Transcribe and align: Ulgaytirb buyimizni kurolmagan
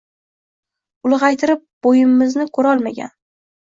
Ulgaytirb 1.11 1.63
buyimizni 1.89 2.53
kurolmagan 2.59 3.19